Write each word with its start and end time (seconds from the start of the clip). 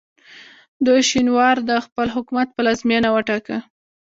دوی 0.85 0.99
شینوار 1.09 1.55
د 1.69 1.71
خپل 1.85 2.07
حکومت 2.15 2.47
پلازمینه 2.55 3.09
وټاکه. 3.11 3.57